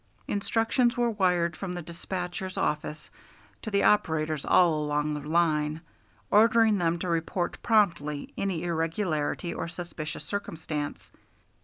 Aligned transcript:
Instructions 0.27 0.97
were 0.97 1.11
wired 1.11 1.55
from 1.55 1.75
the 1.75 1.81
despatcher's 1.83 2.57
office 2.57 3.11
to 3.61 3.69
the 3.69 3.83
operators 3.83 4.43
all 4.43 4.83
along 4.83 5.13
the 5.13 5.29
line, 5.29 5.81
ordering 6.31 6.79
them 6.79 6.97
to 6.97 7.07
report 7.07 7.61
promptly 7.61 8.33
any 8.35 8.63
irregularity 8.63 9.53
or 9.53 9.67
suspicious 9.67 10.23
circumstance. 10.23 11.11